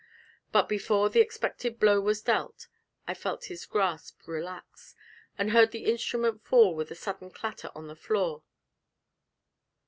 But 0.51 0.67
before 0.67 1.11
the 1.11 1.19
expected 1.19 1.79
blow 1.79 2.01
was 2.01 2.23
dealt 2.23 2.65
I 3.07 3.13
felt 3.13 3.43
his 3.53 3.67
grasp 3.67 4.25
relax, 4.27 4.95
and 5.37 5.51
heard 5.51 5.69
the 5.69 5.85
instrument 5.85 6.41
fall 6.43 6.73
with 6.73 6.89
a 6.89 6.95
sudden 6.95 7.29
clatter 7.29 7.69
on 7.75 7.85
the 7.85 7.95
floor. 7.95 8.41